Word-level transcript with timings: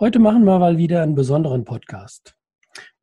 Heute 0.00 0.18
machen 0.18 0.44
wir 0.44 0.58
mal 0.58 0.78
wieder 0.78 1.02
einen 1.02 1.14
besonderen 1.14 1.64
Podcast. 1.64 2.34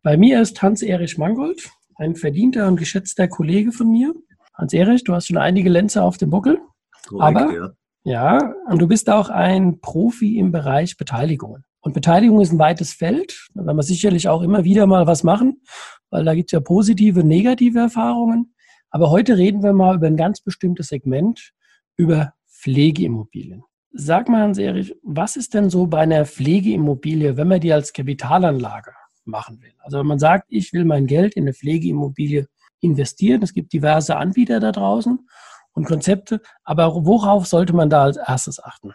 Bei 0.01 0.17
mir 0.17 0.41
ist 0.41 0.59
Hans-Erich 0.61 1.19
Mangold, 1.19 1.69
ein 1.95 2.15
verdienter 2.15 2.67
und 2.67 2.77
geschätzter 2.77 3.27
Kollege 3.27 3.71
von 3.71 3.91
mir. 3.91 4.13
Hans-Erich, 4.55 5.03
du 5.03 5.13
hast 5.13 5.27
schon 5.27 5.37
einige 5.37 5.69
Lenzer 5.69 6.03
auf 6.03 6.17
dem 6.17 6.31
Buckel. 6.31 6.59
Korrekt, 7.07 7.37
aber 7.37 7.53
ja. 7.53 8.37
ja, 8.39 8.53
und 8.69 8.81
du 8.81 8.87
bist 8.87 9.07
auch 9.09 9.29
ein 9.29 9.79
Profi 9.81 10.39
im 10.39 10.51
Bereich 10.51 10.97
Beteiligungen. 10.97 11.63
Und 11.79 11.93
Beteiligung 11.93 12.41
ist 12.41 12.51
ein 12.51 12.59
weites 12.59 12.91
Feld. 12.91 13.47
Da 13.53 13.65
werden 13.65 13.77
wir 13.77 13.83
sicherlich 13.83 14.27
auch 14.27 14.41
immer 14.41 14.63
wieder 14.63 14.87
mal 14.87 15.05
was 15.05 15.23
machen, 15.23 15.61
weil 16.09 16.25
da 16.25 16.33
gibt 16.33 16.49
es 16.49 16.53
ja 16.53 16.59
positive, 16.59 17.23
negative 17.23 17.79
Erfahrungen. 17.79 18.55
Aber 18.89 19.11
heute 19.11 19.37
reden 19.37 19.61
wir 19.61 19.73
mal 19.73 19.95
über 19.95 20.07
ein 20.07 20.17
ganz 20.17 20.41
bestimmtes 20.41 20.87
Segment, 20.87 21.51
über 21.97 22.33
Pflegeimmobilien. 22.47 23.63
Sag 23.91 24.29
mal, 24.29 24.43
Hans-Erich, 24.43 24.95
was 25.01 25.35
ist 25.35 25.55
denn 25.55 25.69
so 25.69 25.87
bei 25.87 25.99
einer 25.99 26.25
Pflegeimmobilie, 26.25 27.37
wenn 27.37 27.47
man 27.47 27.59
die 27.59 27.73
als 27.73 27.91
Kapitalanlage 27.91 28.91
machen 29.25 29.61
will? 29.61 29.73
Also 29.79 29.99
wenn 29.99 30.05
man 30.05 30.19
sagt, 30.19 30.45
ich 30.49 30.73
will 30.73 30.85
mein 30.85 31.07
Geld 31.07 31.35
in 31.35 31.43
eine 31.43 31.53
Pflegeimmobilie 31.53 32.47
investieren, 32.81 33.41
es 33.41 33.53
gibt 33.53 33.73
diverse 33.73 34.15
Anbieter 34.15 34.59
da 34.59 34.71
draußen 34.71 35.27
und 35.73 35.85
Konzepte, 35.85 36.41
aber 36.63 37.05
worauf 37.05 37.47
sollte 37.47 37.73
man 37.73 37.89
da 37.89 38.03
als 38.03 38.17
erstes 38.17 38.63
achten? 38.63 38.93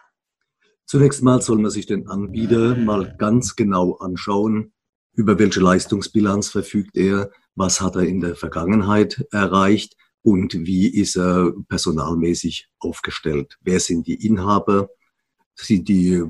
Zunächst 0.86 1.22
mal 1.22 1.42
soll 1.42 1.58
man 1.58 1.70
sich 1.70 1.86
den 1.86 2.08
Anbieter 2.08 2.76
mal 2.76 3.16
ganz 3.18 3.56
genau 3.56 3.94
anschauen, 3.94 4.72
über 5.14 5.38
welche 5.38 5.60
Leistungsbilanz 5.60 6.50
verfügt 6.50 6.96
er, 6.96 7.30
was 7.56 7.80
hat 7.80 7.96
er 7.96 8.02
in 8.02 8.20
der 8.20 8.36
Vergangenheit 8.36 9.26
erreicht 9.32 9.96
und 10.24 10.54
wie 10.54 10.86
ist 10.86 11.16
er 11.16 11.52
personalmäßig 11.68 12.70
aufgestellt? 12.78 13.58
Wer 13.60 13.78
sind 13.78 14.06
die 14.06 14.26
Inhaber? 14.26 14.88
Sind 15.54 15.86
die 15.86 16.22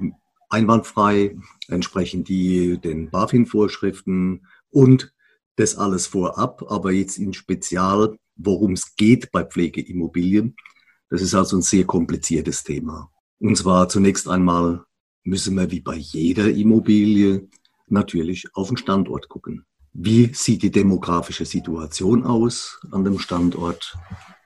einwandfrei? 0.50 1.36
Entsprechen 1.68 2.24
die 2.24 2.76
den 2.78 3.10
BaFin-Vorschriften? 3.10 4.48
Und 4.70 5.14
das 5.54 5.76
alles 5.76 6.08
vorab, 6.08 6.64
aber 6.68 6.90
jetzt 6.90 7.18
in 7.18 7.34
Spezial, 7.34 8.18
worum 8.34 8.72
es 8.72 8.96
geht 8.96 9.30
bei 9.30 9.44
Pflegeimmobilien. 9.44 10.56
Das 11.08 11.22
ist 11.22 11.36
also 11.36 11.58
ein 11.58 11.62
sehr 11.62 11.84
kompliziertes 11.84 12.64
Thema. 12.64 13.12
Und 13.38 13.56
zwar 13.56 13.88
zunächst 13.88 14.26
einmal 14.28 14.84
müssen 15.22 15.54
wir 15.54 15.70
wie 15.70 15.80
bei 15.80 15.94
jeder 15.94 16.50
Immobilie 16.50 17.48
natürlich 17.86 18.48
auf 18.54 18.66
den 18.66 18.76
Standort 18.76 19.28
gucken. 19.28 19.64
Wie 19.96 20.34
sieht 20.34 20.62
die 20.62 20.72
demografische 20.72 21.44
Situation 21.44 22.24
aus 22.24 22.80
an 22.90 23.04
dem 23.04 23.20
Standort? 23.20 23.96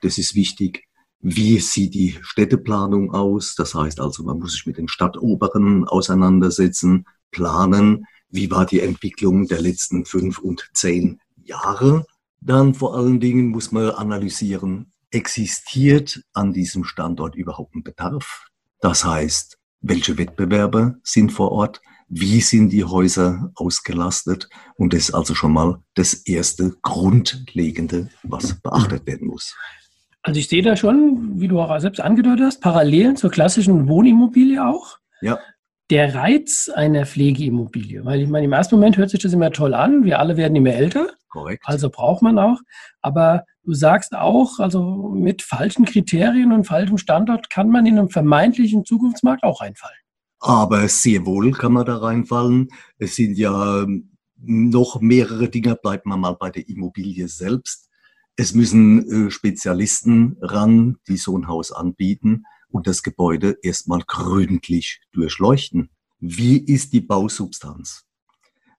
Das 0.03 0.19
ist 0.19 0.35
wichtig. 0.35 0.83
Wie 1.21 1.57
sieht 1.57 1.95
die 1.95 2.19
Städteplanung 2.21 3.11
aus? 3.15 3.55
Das 3.55 3.73
heißt 3.73 3.99
also, 3.99 4.23
man 4.23 4.37
muss 4.37 4.53
sich 4.53 4.67
mit 4.67 4.77
den 4.77 4.87
Stadtoberen 4.87 5.87
auseinandersetzen, 5.87 7.05
planen. 7.31 8.05
Wie 8.29 8.51
war 8.51 8.67
die 8.67 8.79
Entwicklung 8.79 9.47
der 9.47 9.59
letzten 9.59 10.05
fünf 10.05 10.37
und 10.37 10.69
zehn 10.73 11.19
Jahre? 11.43 12.05
Dann 12.41 12.75
vor 12.75 12.95
allen 12.95 13.19
Dingen 13.19 13.47
muss 13.47 13.71
man 13.71 13.89
analysieren, 13.89 14.91
existiert 15.09 16.21
an 16.33 16.53
diesem 16.53 16.83
Standort 16.83 17.33
überhaupt 17.33 17.73
ein 17.73 17.83
Bedarf? 17.83 18.45
Das 18.81 19.03
heißt, 19.03 19.57
welche 19.81 20.15
Wettbewerber 20.19 20.95
sind 21.01 21.31
vor 21.31 21.51
Ort? 21.51 21.81
Wie 22.09 22.41
sind 22.41 22.69
die 22.71 22.83
Häuser 22.83 23.51
ausgelastet. 23.55 24.49
Und 24.75 24.93
das 24.93 25.09
ist 25.09 25.13
also 25.13 25.35
schon 25.35 25.53
mal 25.53 25.79
das 25.93 26.13
erste 26.13 26.75
Grundlegende, 26.81 28.09
was 28.23 28.59
beachtet 28.61 29.05
werden 29.05 29.27
muss. 29.27 29.55
Also 30.23 30.39
ich 30.39 30.49
sehe 30.49 30.61
da 30.61 30.75
schon, 30.75 31.39
wie 31.39 31.47
du 31.47 31.59
auch 31.59 31.79
selbst 31.79 32.01
angedeutet 32.01 32.45
hast, 32.45 32.61
Parallelen 32.61 33.15
zur 33.15 33.31
klassischen 33.31 33.87
Wohnimmobilie 33.87 34.65
auch. 34.65 34.97
Ja. 35.21 35.39
Der 35.89 36.13
Reiz 36.13 36.69
einer 36.73 37.05
Pflegeimmobilie, 37.05 38.05
weil 38.05 38.21
ich 38.21 38.27
meine, 38.27 38.45
im 38.45 38.53
ersten 38.53 38.75
Moment 38.75 38.97
hört 38.97 39.09
sich 39.09 39.21
das 39.21 39.33
immer 39.33 39.51
toll 39.51 39.73
an, 39.73 40.03
wir 40.03 40.19
alle 40.19 40.37
werden 40.37 40.55
immer 40.55 40.71
älter. 40.73 41.07
Korrekt. 41.29 41.63
Also 41.65 41.89
braucht 41.89 42.21
man 42.21 42.37
auch. 42.37 42.59
Aber 43.01 43.45
du 43.63 43.73
sagst 43.73 44.15
auch, 44.15 44.59
also 44.59 45.11
mit 45.15 45.41
falschen 45.41 45.85
Kriterien 45.85 46.51
und 46.51 46.65
falschem 46.65 46.97
Standort 46.97 47.49
kann 47.49 47.69
man 47.69 47.85
in 47.85 47.97
einem 47.97 48.09
vermeintlichen 48.09 48.83
Zukunftsmarkt 48.83 49.43
auch 49.43 49.61
reinfallen. 49.61 49.98
Aber 50.39 50.87
sehr 50.87 51.25
wohl 51.25 51.51
kann 51.51 51.73
man 51.73 51.85
da 51.85 51.97
reinfallen. 51.97 52.69
Es 52.97 53.15
sind 53.15 53.37
ja 53.37 53.83
ähm, 53.83 54.11
noch 54.37 55.01
mehrere 55.01 55.49
Dinge, 55.49 55.75
bleibt 55.75 56.05
man 56.05 56.21
mal 56.21 56.33
bei 56.33 56.49
der 56.49 56.67
Immobilie 56.69 57.27
selbst. 57.27 57.89
Es 58.35 58.53
müssen 58.53 59.27
äh, 59.27 59.31
Spezialisten 59.31 60.37
ran, 60.41 60.97
die 61.07 61.17
so 61.17 61.37
ein 61.37 61.47
Haus 61.47 61.71
anbieten 61.71 62.45
und 62.69 62.87
das 62.87 63.03
Gebäude 63.03 63.57
erstmal 63.61 64.01
gründlich 64.07 65.01
durchleuchten. 65.11 65.89
Wie 66.19 66.57
ist 66.57 66.93
die 66.93 67.01
Bausubstanz? 67.01 68.05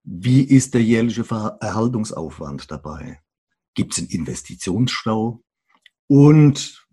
Wie 0.02 0.42
ist 0.42 0.72
der 0.72 0.82
jährliche 0.82 1.26
Erhaltungsaufwand 1.28 2.70
dabei? 2.70 3.20
Gibt 3.74 3.92
es 3.92 3.98
einen 3.98 4.08
Investitionsstau? 4.08 5.42
Und 6.06 6.86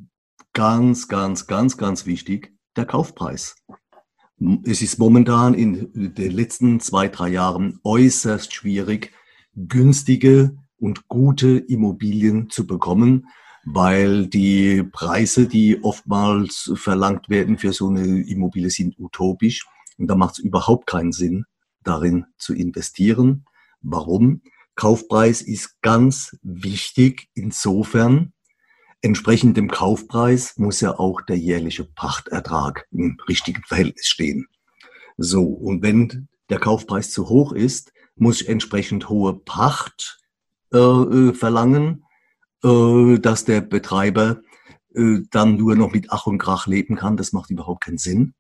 ganz, 0.54 1.08
ganz, 1.08 1.48
ganz, 1.48 1.78
ganz 1.78 2.06
wichtig, 2.06 2.54
der 2.76 2.86
Kaufpreis. 2.86 3.56
Es 4.64 4.82
ist 4.84 5.00
momentan 5.00 5.56
in 5.56 6.14
den 6.14 6.32
letzten 6.32 6.80
zwei, 6.80 7.08
drei 7.08 7.30
Jahren 7.30 7.80
äußerst 7.84 8.54
schwierig, 8.54 9.12
günstige 9.56 10.56
und 10.78 11.08
gute 11.08 11.58
Immobilien 11.58 12.50
zu 12.52 12.68
bekommen, 12.68 13.28
weil 13.66 14.28
die 14.28 14.84
Preise, 14.84 15.48
die 15.48 15.84
oftmals 15.84 16.72
verlangt 16.76 17.30
werden 17.30 17.58
für 17.58 17.74
so 17.74 17.90
eine 17.90 18.22
Immobilie, 18.22 18.70
sind 18.70 19.00
utopisch. 19.00 19.66
Und 19.98 20.08
da 20.08 20.16
macht 20.16 20.34
es 20.34 20.40
überhaupt 20.40 20.86
keinen 20.86 21.12
Sinn, 21.12 21.46
darin 21.84 22.26
zu 22.38 22.54
investieren. 22.54 23.46
Warum? 23.82 24.42
Kaufpreis 24.76 25.42
ist 25.42 25.82
ganz 25.82 26.38
wichtig 26.44 27.30
insofern, 27.34 28.34
Entsprechend 29.02 29.58
dem 29.58 29.70
Kaufpreis 29.70 30.58
muss 30.58 30.82
ja 30.82 30.98
auch 30.98 31.22
der 31.22 31.38
jährliche 31.38 31.86
Pachtertrag 31.86 32.88
im 32.92 33.18
richtigen 33.28 33.64
Verhältnis 33.64 34.08
stehen. 34.08 34.48
So, 35.18 35.44
und 35.44 35.82
wenn 35.82 36.28
der 36.50 36.60
Kaufpreis 36.60 37.12
zu 37.12 37.30
hoch 37.30 37.52
ist, 37.52 37.92
muss 38.16 38.42
ich 38.42 38.50
entsprechend 38.50 39.10
hohe 39.10 39.40
Pacht 39.40 40.20
äh, 40.74 40.78
äh, 40.78 41.34
verlangen, 41.34 42.06
äh, 42.64 43.20
dass 43.20 43.46
der 43.46 43.62
Betreiber 43.62 44.42
äh, 44.96 45.20
dann 45.30 45.56
nur 45.56 45.76
noch 45.76 45.92
mit 45.92 46.12
Ach 46.12 46.26
und 46.26 46.40
Krach 46.40 46.68
leben 46.68 46.96
kann. 46.96 47.18
Das 47.18 47.34
macht 47.34 47.52
überhaupt 47.52 47.84
keinen 47.84 47.98
Sinn. 47.98 48.34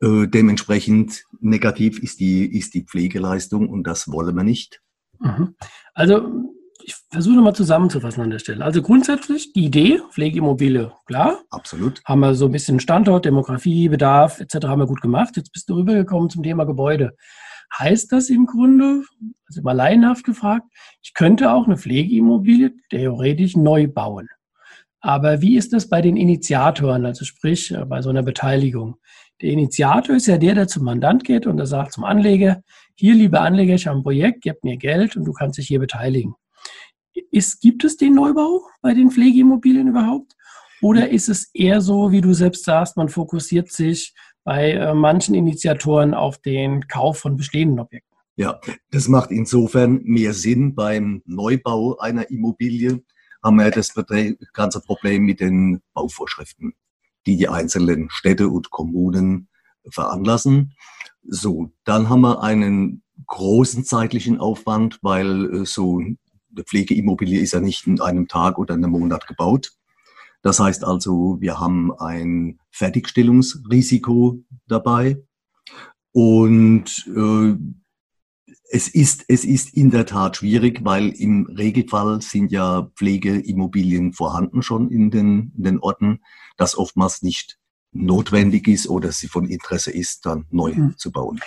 Äh, 0.00 0.26
dementsprechend 0.28 1.24
negativ 1.40 1.98
ist 1.98 2.20
die, 2.20 2.46
ist 2.56 2.74
die 2.74 2.84
Pflegeleistung 2.84 3.68
und 3.68 3.84
das 3.84 4.08
wollen 4.08 4.36
wir 4.36 4.44
nicht. 4.44 4.80
Mhm. 5.20 5.56
Also 5.94 6.53
ich 6.82 6.96
versuche 7.10 7.36
nochmal 7.36 7.54
zusammenzufassen 7.54 8.22
an 8.22 8.30
der 8.30 8.38
Stelle. 8.38 8.64
Also 8.64 8.82
grundsätzlich 8.82 9.52
die 9.52 9.66
Idee, 9.66 10.00
Pflegeimmobilie, 10.10 10.92
klar. 11.06 11.40
Absolut. 11.50 12.02
Haben 12.04 12.20
wir 12.20 12.34
so 12.34 12.46
ein 12.46 12.52
bisschen 12.52 12.80
Standort, 12.80 13.24
Demografie, 13.24 13.88
Bedarf 13.88 14.40
etc. 14.40 14.66
haben 14.66 14.80
wir 14.80 14.86
gut 14.86 15.00
gemacht. 15.00 15.36
Jetzt 15.36 15.52
bist 15.52 15.68
du 15.70 15.76
rübergekommen 15.76 16.30
zum 16.30 16.42
Thema 16.42 16.64
Gebäude. 16.64 17.16
Heißt 17.78 18.12
das 18.12 18.28
im 18.28 18.46
Grunde, 18.46 19.02
also 19.48 19.62
mal 19.62 19.72
laienhaft 19.72 20.24
gefragt, 20.24 20.66
ich 21.02 21.14
könnte 21.14 21.52
auch 21.52 21.66
eine 21.66 21.76
Pflegeimmobilie 21.76 22.72
theoretisch 22.90 23.56
neu 23.56 23.88
bauen. 23.88 24.28
Aber 25.00 25.42
wie 25.42 25.56
ist 25.56 25.72
das 25.72 25.88
bei 25.88 26.00
den 26.00 26.16
Initiatoren, 26.16 27.04
also 27.04 27.24
sprich 27.24 27.72
äh, 27.72 27.84
bei 27.84 28.00
so 28.00 28.10
einer 28.10 28.22
Beteiligung? 28.22 28.96
Der 29.42 29.50
Initiator 29.50 30.16
ist 30.16 30.26
ja 30.26 30.38
der, 30.38 30.54
der 30.54 30.68
zum 30.68 30.84
Mandant 30.84 31.24
geht 31.24 31.46
und 31.46 31.56
der 31.56 31.66
sagt 31.66 31.92
zum 31.92 32.04
Anleger, 32.04 32.62
hier, 32.94 33.14
liebe 33.14 33.40
Anleger, 33.40 33.74
ich 33.74 33.86
habe 33.86 33.98
ein 33.98 34.02
Projekt, 34.02 34.42
gib 34.42 34.62
mir 34.62 34.76
Geld 34.76 35.16
und 35.16 35.24
du 35.24 35.32
kannst 35.32 35.58
dich 35.58 35.66
hier 35.66 35.80
beteiligen. 35.80 36.34
Ist, 37.30 37.60
gibt 37.60 37.84
es 37.84 37.96
den 37.96 38.14
Neubau 38.14 38.62
bei 38.82 38.94
den 38.94 39.10
Pflegeimmobilien 39.10 39.88
überhaupt? 39.88 40.34
Oder 40.82 41.10
ist 41.10 41.28
es 41.28 41.50
eher 41.54 41.80
so, 41.80 42.12
wie 42.12 42.20
du 42.20 42.34
selbst 42.34 42.64
sagst, 42.64 42.96
man 42.96 43.08
fokussiert 43.08 43.70
sich 43.72 44.14
bei 44.42 44.72
äh, 44.72 44.94
manchen 44.94 45.34
Initiatoren 45.34 46.12
auf 46.12 46.38
den 46.38 46.86
Kauf 46.88 47.18
von 47.18 47.36
bestehenden 47.36 47.80
Objekten? 47.80 48.14
Ja, 48.36 48.60
das 48.90 49.08
macht 49.08 49.30
insofern 49.30 50.02
mehr 50.02 50.34
Sinn. 50.34 50.74
Beim 50.74 51.22
Neubau 51.24 51.96
einer 51.98 52.30
Immobilie 52.30 53.02
haben 53.42 53.56
wir 53.56 53.70
das 53.70 53.94
ganze 54.52 54.80
Problem 54.80 55.24
mit 55.24 55.40
den 55.40 55.80
Bauvorschriften, 55.94 56.74
die 57.26 57.36
die 57.36 57.48
einzelnen 57.48 58.10
Städte 58.10 58.48
und 58.48 58.70
Kommunen 58.70 59.48
veranlassen. 59.88 60.74
So, 61.22 61.70
dann 61.84 62.08
haben 62.08 62.22
wir 62.22 62.42
einen 62.42 63.02
großen 63.26 63.84
zeitlichen 63.84 64.40
Aufwand, 64.40 64.98
weil 65.02 65.62
äh, 65.62 65.64
so 65.64 66.02
eine 66.54 66.64
Pflegeimmobilie 66.64 67.40
ist 67.40 67.52
ja 67.52 67.60
nicht 67.60 67.86
in 67.86 68.00
einem 68.00 68.28
Tag 68.28 68.58
oder 68.58 68.74
einem 68.74 68.90
Monat 68.90 69.26
gebaut. 69.26 69.72
Das 70.42 70.60
heißt 70.60 70.84
also, 70.84 71.38
wir 71.40 71.58
haben 71.58 71.92
ein 71.98 72.58
Fertigstellungsrisiko 72.70 74.44
dabei 74.66 75.22
und 76.12 77.06
äh, 77.16 77.56
es 78.70 78.88
ist, 78.88 79.24
es 79.28 79.44
ist 79.44 79.74
in 79.74 79.90
der 79.90 80.04
Tat 80.04 80.36
schwierig, 80.36 80.84
weil 80.84 81.10
im 81.10 81.46
Regelfall 81.46 82.20
sind 82.20 82.50
ja 82.50 82.90
Pflegeimmobilien 82.96 84.12
vorhanden 84.12 84.62
schon 84.62 84.90
in 84.90 85.10
den, 85.10 85.52
in 85.56 85.64
den 85.64 85.78
Orten, 85.78 86.20
das 86.56 86.76
oftmals 86.76 87.22
nicht 87.22 87.58
notwendig 87.92 88.68
ist 88.68 88.88
oder 88.88 89.12
sie 89.12 89.28
von 89.28 89.46
Interesse 89.46 89.92
ist, 89.92 90.26
dann 90.26 90.46
neu 90.50 90.74
mhm. 90.74 90.94
zu 90.98 91.12
bauen. 91.12 91.40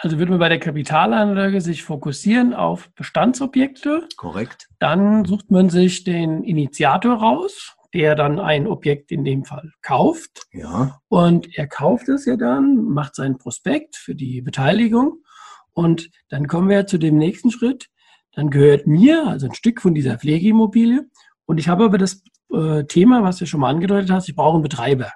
Also 0.00 0.18
würde 0.18 0.30
man 0.30 0.38
bei 0.38 0.48
der 0.48 0.60
Kapitalanlage 0.60 1.60
sich 1.60 1.82
fokussieren 1.82 2.54
auf 2.54 2.88
Bestandsobjekte. 2.94 4.06
Korrekt. 4.16 4.68
Dann 4.78 5.24
sucht 5.24 5.50
man 5.50 5.70
sich 5.70 6.04
den 6.04 6.44
Initiator 6.44 7.16
raus, 7.16 7.74
der 7.92 8.14
dann 8.14 8.38
ein 8.38 8.68
Objekt 8.68 9.10
in 9.10 9.24
dem 9.24 9.44
Fall 9.44 9.72
kauft. 9.82 10.46
Ja. 10.52 11.00
Und 11.08 11.58
er 11.58 11.66
kauft 11.66 12.08
es 12.08 12.26
ja 12.26 12.36
dann, 12.36 12.84
macht 12.84 13.16
seinen 13.16 13.38
Prospekt 13.38 13.96
für 13.96 14.14
die 14.14 14.40
Beteiligung. 14.40 15.24
Und 15.72 16.10
dann 16.28 16.46
kommen 16.46 16.68
wir 16.68 16.86
zu 16.86 16.98
dem 16.98 17.16
nächsten 17.16 17.50
Schritt. 17.50 17.88
Dann 18.32 18.50
gehört 18.50 18.86
mir, 18.86 19.26
also 19.26 19.46
ein 19.46 19.54
Stück 19.54 19.80
von 19.80 19.94
dieser 19.94 20.16
Pflegeimmobilie. 20.16 21.08
Und 21.44 21.58
ich 21.58 21.68
habe 21.68 21.84
aber 21.84 21.98
das 21.98 22.22
äh, 22.52 22.84
Thema, 22.84 23.24
was 23.24 23.38
du 23.38 23.46
schon 23.46 23.60
mal 23.60 23.70
angedeutet 23.70 24.12
hast, 24.12 24.28
ich 24.28 24.36
brauche 24.36 24.54
einen 24.54 24.62
Betreiber. 24.62 25.10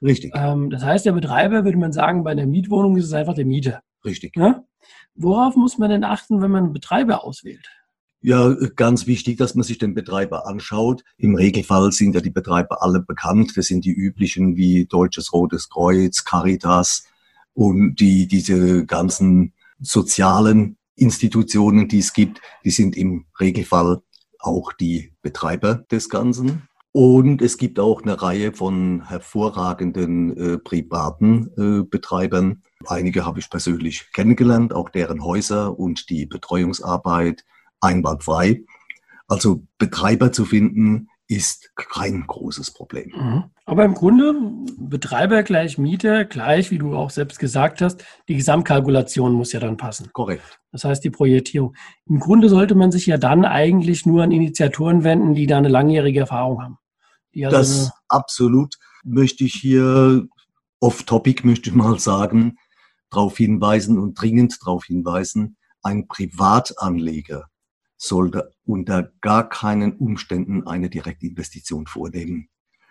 Richtig. 0.00 0.32
Ähm, 0.36 0.70
das 0.70 0.84
heißt, 0.84 1.04
der 1.04 1.12
Betreiber, 1.12 1.64
würde 1.64 1.78
man 1.78 1.92
sagen, 1.92 2.22
bei 2.22 2.30
einer 2.30 2.46
Mietwohnung 2.46 2.96
ist 2.96 3.06
es 3.06 3.12
einfach 3.12 3.34
der 3.34 3.46
Mieter. 3.46 3.82
Richtig. 4.04 4.36
Ja? 4.36 4.64
Worauf 5.14 5.56
muss 5.56 5.78
man 5.78 5.90
denn 5.90 6.04
achten, 6.04 6.42
wenn 6.42 6.50
man 6.50 6.64
einen 6.64 6.72
Betreiber 6.72 7.24
auswählt? 7.24 7.68
Ja, 8.20 8.54
ganz 8.76 9.06
wichtig, 9.06 9.36
dass 9.36 9.54
man 9.54 9.64
sich 9.64 9.76
den 9.76 9.92
Betreiber 9.92 10.46
anschaut. 10.46 11.04
Im 11.18 11.34
Regelfall 11.34 11.92
sind 11.92 12.14
ja 12.14 12.22
die 12.22 12.30
Betreiber 12.30 12.82
alle 12.82 13.00
bekannt. 13.00 13.52
Das 13.56 13.66
sind 13.66 13.84
die 13.84 13.92
üblichen 13.92 14.56
wie 14.56 14.86
Deutsches 14.86 15.32
Rotes 15.34 15.68
Kreuz, 15.68 16.24
Caritas 16.24 17.04
und 17.52 17.96
die, 17.96 18.26
diese 18.26 18.86
ganzen 18.86 19.52
sozialen 19.78 20.78
Institutionen, 20.96 21.88
die 21.88 21.98
es 21.98 22.12
gibt, 22.12 22.40
die 22.64 22.70
sind 22.70 22.96
im 22.96 23.26
Regelfall 23.38 24.00
auch 24.38 24.72
die 24.72 25.12
Betreiber 25.20 25.84
des 25.90 26.08
Ganzen. 26.08 26.68
Und 26.96 27.42
es 27.42 27.58
gibt 27.58 27.80
auch 27.80 28.02
eine 28.02 28.22
Reihe 28.22 28.52
von 28.52 29.08
hervorragenden 29.08 30.36
äh, 30.36 30.58
privaten 30.58 31.50
äh, 31.58 31.82
Betreibern. 31.82 32.62
Einige 32.86 33.26
habe 33.26 33.40
ich 33.40 33.50
persönlich 33.50 34.12
kennengelernt, 34.12 34.72
auch 34.72 34.90
deren 34.90 35.24
Häuser 35.24 35.76
und 35.76 36.08
die 36.08 36.24
Betreuungsarbeit 36.24 37.44
einwandfrei. 37.80 38.62
Also 39.26 39.64
Betreiber 39.76 40.30
zu 40.30 40.44
finden, 40.44 41.08
ist 41.26 41.74
kein 41.74 42.28
großes 42.28 42.72
Problem. 42.72 43.10
Mhm. 43.16 43.44
Aber 43.64 43.84
im 43.84 43.94
Grunde 43.94 44.34
Betreiber 44.78 45.42
gleich 45.42 45.78
Mieter 45.78 46.24
gleich, 46.24 46.70
wie 46.70 46.78
du 46.78 46.94
auch 46.94 47.10
selbst 47.10 47.40
gesagt 47.40 47.80
hast, 47.80 48.04
die 48.28 48.36
Gesamtkalkulation 48.36 49.32
muss 49.32 49.52
ja 49.52 49.58
dann 49.58 49.78
passen. 49.78 50.10
Korrekt. 50.12 50.60
Das 50.70 50.84
heißt 50.84 51.02
die 51.02 51.10
Projektierung. 51.10 51.74
Im 52.06 52.20
Grunde 52.20 52.48
sollte 52.48 52.76
man 52.76 52.92
sich 52.92 53.06
ja 53.06 53.16
dann 53.16 53.44
eigentlich 53.44 54.06
nur 54.06 54.22
an 54.22 54.30
Initiatoren 54.30 55.02
wenden, 55.02 55.34
die 55.34 55.48
da 55.48 55.58
eine 55.58 55.68
langjährige 55.68 56.20
Erfahrung 56.20 56.62
haben. 56.62 56.78
Also 57.42 57.50
das 57.50 57.92
absolut 58.08 58.76
möchte 59.04 59.44
ich 59.44 59.54
hier 59.54 60.26
off-topic 60.80 61.46
möchte 61.46 61.70
ich 61.70 61.76
mal 61.76 61.98
sagen, 61.98 62.58
darauf 63.10 63.36
hinweisen 63.36 63.98
und 63.98 64.20
dringend 64.20 64.58
darauf 64.60 64.84
hinweisen, 64.84 65.56
ein 65.82 66.08
Privatanleger 66.08 67.48
sollte 67.96 68.52
unter 68.64 69.12
gar 69.20 69.48
keinen 69.48 69.96
Umständen 69.96 70.66
eine 70.66 70.90
Direktinvestition 70.90 71.86
vornehmen. 71.86 72.48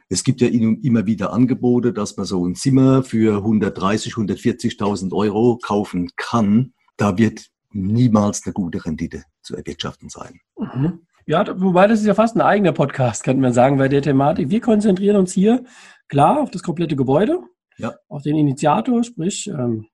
Es 0.10 0.24
gibt 0.24 0.42
ja 0.42 0.48
immer 0.48 1.06
wieder 1.06 1.34
Angebote, 1.34 1.94
dass 1.94 2.18
man 2.18 2.26
so 2.26 2.46
ein 2.46 2.56
Zimmer 2.56 3.04
für 3.04 3.38
130, 3.38 4.14
140.000 4.14 5.14
Euro 5.14 5.58
kaufen 5.58 6.10
kann. 6.16 6.74
Da 6.98 7.18
wird 7.18 7.48
niemals 7.72 8.44
eine 8.46 8.54
gute 8.54 8.86
Rendite 8.86 9.24
zu 9.42 9.56
erwirtschaften 9.56 10.10
sein. 10.10 10.40
Mhm. 10.58 11.00
Ja, 11.26 11.46
wobei 11.62 11.88
das 11.88 12.02
ist 12.02 12.06
ja 12.06 12.16
fast 12.16 12.36
ein 12.36 12.42
eigener 12.42 12.74
Podcast, 12.74 13.24
könnte 13.24 13.42
man 13.42 13.54
sagen, 13.54 13.78
bei 13.78 13.88
der 13.88 14.02
Thematik. 14.02 14.50
Wir 14.50 14.60
konzentrieren 14.60 15.16
uns 15.16 15.32
hier 15.32 15.64
klar 16.10 16.42
auf 16.42 16.52
das 16.52 16.64
komplette 16.64 16.98
Gebäude, 16.98 17.40
ja. 17.78 17.94
auf 18.10 18.24
den 18.24 18.36
Initiator, 18.36 19.04
sprich, 19.06 19.48
ähm, 19.48 19.88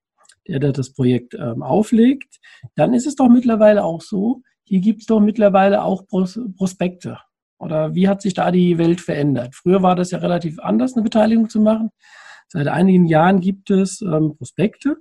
der, 0.48 0.60
der 0.60 0.72
das 0.72 0.92
Projekt 0.94 1.36
ähm, 1.36 1.62
auflegt. 1.62 2.40
Dann 2.76 2.96
ist 2.96 3.06
es 3.06 3.16
doch 3.16 3.30
mittlerweile 3.30 3.84
auch 3.84 4.02
so, 4.02 4.42
hier 4.64 4.82
gibt 4.82 5.02
es 5.02 5.06
doch 5.06 5.20
mittlerweile 5.20 5.84
auch 5.84 6.08
Pros 6.08 6.40
Prospekte. 6.58 7.20
Oder 7.60 7.94
wie 7.94 8.08
hat 8.08 8.24
sich 8.24 8.34
da 8.34 8.50
die 8.50 8.78
Welt 8.80 9.02
verändert? 9.02 9.54
Früher 9.54 9.84
war 9.84 9.96
das 9.96 10.10
ja 10.12 10.20
relativ 10.20 10.60
anders, 10.60 10.96
eine 10.96 11.04
Beteiligung 11.04 11.50
zu 11.50 11.60
machen. 11.60 11.92
Seit 12.48 12.68
einigen 12.68 13.06
Jahren 13.06 13.40
gibt 13.40 13.70
es 13.70 14.02
ähm, 14.02 14.36
Prospekte. 14.36 14.98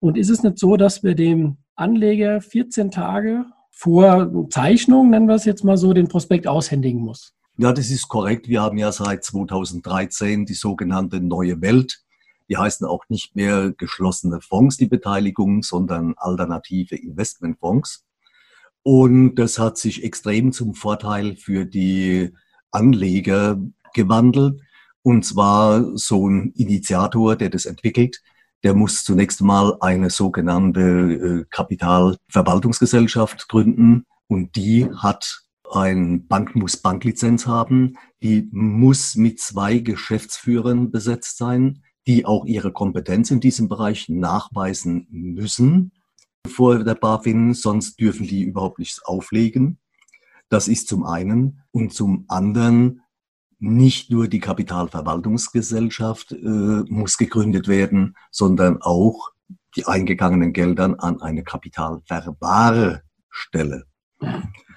Und 0.00 0.16
ist 0.16 0.30
es 0.30 0.42
nicht 0.42 0.58
so, 0.58 0.76
dass 0.76 1.04
wir 1.04 1.14
dem 1.14 1.58
Anleger 1.76 2.40
14 2.40 2.90
Tage 2.90 3.44
vor 3.80 4.30
Zeichnung, 4.50 5.08
nennen 5.08 5.26
wir 5.26 5.36
es 5.36 5.46
jetzt 5.46 5.64
mal 5.64 5.78
so, 5.78 5.94
den 5.94 6.06
Prospekt 6.06 6.46
aushändigen 6.46 7.00
muss? 7.00 7.32
Ja, 7.56 7.72
das 7.72 7.90
ist 7.90 8.08
korrekt. 8.08 8.46
Wir 8.46 8.60
haben 8.60 8.76
ja 8.76 8.92
seit 8.92 9.24
2013 9.24 10.44
die 10.44 10.52
sogenannte 10.52 11.18
neue 11.22 11.62
Welt. 11.62 12.02
Die 12.50 12.58
heißen 12.58 12.86
auch 12.86 13.04
nicht 13.08 13.36
mehr 13.36 13.72
geschlossene 13.72 14.42
Fonds, 14.42 14.76
die 14.76 14.86
Beteiligung, 14.86 15.62
sondern 15.62 16.12
alternative 16.18 16.94
Investmentfonds. 16.94 18.04
Und 18.82 19.36
das 19.36 19.58
hat 19.58 19.78
sich 19.78 20.04
extrem 20.04 20.52
zum 20.52 20.74
Vorteil 20.74 21.36
für 21.36 21.64
die 21.64 22.34
Anleger 22.70 23.58
gewandelt. 23.94 24.60
Und 25.00 25.24
zwar 25.24 25.96
so 25.96 26.28
ein 26.28 26.52
Initiator, 26.54 27.34
der 27.34 27.48
das 27.48 27.64
entwickelt, 27.64 28.20
der 28.62 28.74
muss 28.74 29.04
zunächst 29.04 29.42
mal 29.42 29.76
eine 29.80 30.10
sogenannte 30.10 30.80
äh, 30.80 31.44
Kapitalverwaltungsgesellschaft 31.50 33.48
gründen. 33.48 34.04
Und 34.26 34.56
die 34.56 34.88
hat 34.96 35.42
ein 35.72 36.26
Bank 36.26 36.54
muss 36.56 36.76
Banklizenz 36.76 37.46
haben, 37.46 37.96
die 38.22 38.48
muss 38.52 39.16
mit 39.16 39.40
zwei 39.40 39.78
Geschäftsführern 39.78 40.90
besetzt 40.90 41.38
sein, 41.38 41.82
die 42.06 42.26
auch 42.26 42.44
ihre 42.44 42.72
Kompetenz 42.72 43.30
in 43.30 43.40
diesem 43.40 43.68
Bereich 43.68 44.08
nachweisen 44.08 45.06
müssen 45.10 45.92
vor 46.46 46.82
der 46.82 46.94
BaFin, 46.94 47.54
sonst 47.54 48.00
dürfen 48.00 48.26
die 48.26 48.42
überhaupt 48.42 48.78
nichts 48.78 49.02
auflegen. 49.04 49.78
Das 50.48 50.68
ist 50.68 50.88
zum 50.88 51.04
einen. 51.04 51.62
Und 51.70 51.92
zum 51.92 52.24
anderen, 52.28 53.02
nicht 53.60 54.10
nur 54.10 54.26
die 54.26 54.40
Kapitalverwaltungsgesellschaft 54.40 56.32
äh, 56.32 56.82
muss 56.88 57.18
gegründet 57.18 57.68
werden, 57.68 58.16
sondern 58.30 58.78
auch 58.80 59.30
die 59.76 59.86
eingegangenen 59.86 60.52
Geldern 60.52 60.96
an 60.96 61.22
eine 61.22 61.44
Kapitalverwahrstelle. 61.44 63.84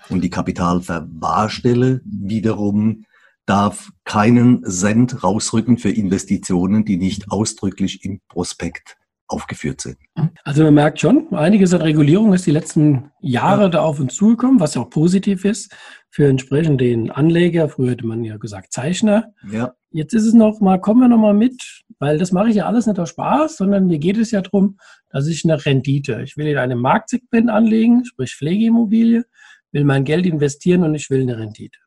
Und 0.09 0.21
die 0.21 0.29
Kapitalverwahrstelle 0.29 2.01
wiederum 2.05 3.05
darf 3.45 3.91
keinen 4.05 4.63
Cent 4.65 5.23
rausrücken 5.23 5.77
für 5.77 5.89
Investitionen, 5.89 6.85
die 6.85 6.97
nicht 6.97 7.31
ausdrücklich 7.31 8.05
im 8.05 8.21
Prospekt 8.29 8.97
aufgeführt 9.27 9.81
sind. 9.81 9.97
Also 10.43 10.63
man 10.63 10.75
merkt 10.75 10.99
schon, 10.99 11.33
einiges 11.33 11.73
an 11.73 11.81
Regulierung 11.81 12.33
ist 12.33 12.45
die 12.45 12.51
letzten 12.51 13.11
Jahre 13.19 13.63
ja. 13.63 13.69
da 13.69 13.81
auf 13.81 13.99
uns 13.99 14.15
zugekommen, 14.15 14.59
was 14.59 14.75
ja 14.75 14.81
auch 14.81 14.89
positiv 14.89 15.45
ist 15.45 15.73
für 16.13 16.27
entsprechend 16.27 16.79
den 16.79 17.09
Anleger. 17.09 17.69
Früher 17.69 17.91
hätte 17.91 18.05
man 18.05 18.23
ja 18.23 18.37
gesagt 18.37 18.71
Zeichner. 18.71 19.33
Ja. 19.51 19.73
Jetzt 19.89 20.13
ist 20.13 20.27
es 20.27 20.35
noch 20.35 20.59
mal, 20.59 20.79
kommen 20.79 21.01
wir 21.01 21.07
noch 21.07 21.17
mal 21.17 21.33
mit, 21.33 21.81
weil 21.97 22.19
das 22.19 22.31
mache 22.31 22.49
ich 22.49 22.57
ja 22.57 22.67
alles 22.67 22.85
nicht 22.85 22.99
aus 22.99 23.09
Spaß, 23.09 23.57
sondern 23.57 23.87
mir 23.87 23.97
geht 23.97 24.17
es 24.17 24.29
ja 24.29 24.41
darum, 24.41 24.77
dass 25.09 25.25
ich 25.25 25.43
eine 25.43 25.65
Rendite, 25.65 26.21
ich 26.21 26.37
will 26.37 26.45
in 26.45 26.59
einem 26.59 26.79
Marktsegment 26.79 27.49
anlegen, 27.49 28.05
sprich 28.05 28.35
Pflegeimmobilie, 28.35 29.25
will 29.71 29.83
mein 29.85 30.03
Geld 30.03 30.27
investieren 30.27 30.83
und 30.83 30.93
ich 30.93 31.09
will 31.09 31.21
eine 31.21 31.39
Rendite. 31.39 31.79